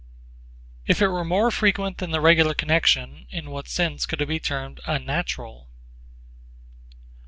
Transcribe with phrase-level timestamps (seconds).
[0.87, 4.39] If it were more frequent than the regular connection in what sense could it be
[4.39, 5.69] termed unnatural?